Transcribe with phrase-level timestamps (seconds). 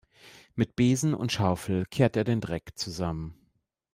[0.55, 3.35] Mit Besen und Schaufel kehrt er den Dreck zusammen.